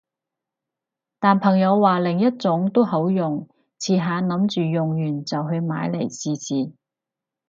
[1.19, 3.47] 但朋友話有另一種都好用，
[3.79, 6.73] 遲下諗住用完就去買嚟試試